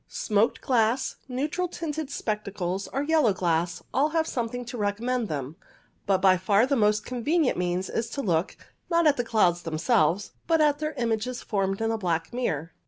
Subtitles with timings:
[0.07, 5.57] Smoked glass, neutral tinted spectacles, or yellow glass all have something to recommend them;
[6.07, 8.57] but by far the most convenient means is to look,
[8.89, 12.71] not at the clouds themselves, but at their images formed in a black mirror.